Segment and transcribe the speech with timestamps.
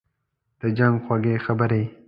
[0.59, 1.83] «د جنګ خوږې خبري